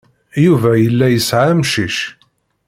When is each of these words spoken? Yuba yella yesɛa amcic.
Yuba 0.45 0.69
yella 0.83 1.07
yesɛa 1.09 1.45
amcic. 1.53 1.97